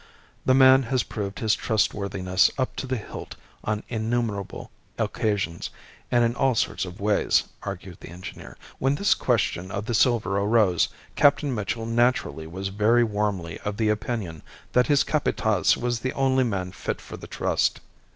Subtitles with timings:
[0.47, 5.69] "The man has proved his trustworthiness up to the hilt on innumerable occasions
[6.09, 8.57] and in all sorts of ways," argued the engineer.
[8.79, 13.89] "When this question of the silver arose, Captain Mitchell naturally was very warmly of the
[13.89, 14.41] opinion
[14.71, 17.79] that his Capataz was the only man fit for the trust.